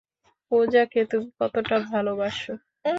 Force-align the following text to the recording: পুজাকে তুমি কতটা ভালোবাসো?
পুজাকে 0.51 0.99
তুমি 1.11 1.27
কতটা 1.39 1.75
ভালোবাসো? 1.87 2.53